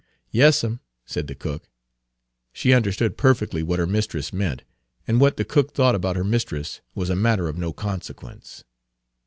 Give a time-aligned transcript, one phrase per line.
[0.31, 1.69] "Yas 'm," said the cook.
[2.51, 4.63] She understood perfectly what her mistress meant;
[5.07, 8.63] and what the cook thought about her mistress was a matter of no consequence.